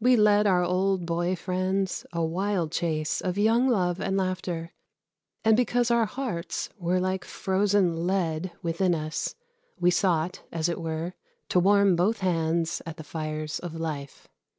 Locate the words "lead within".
8.06-8.94